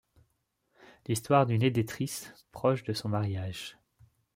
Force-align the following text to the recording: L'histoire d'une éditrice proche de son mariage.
L'histoire 1.05 1.45
d'une 1.45 1.61
éditrice 1.61 2.33
proche 2.51 2.83
de 2.83 2.91
son 2.93 3.09
mariage. 3.09 3.77